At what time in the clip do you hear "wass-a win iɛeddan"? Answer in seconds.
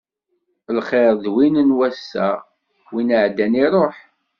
1.77-3.53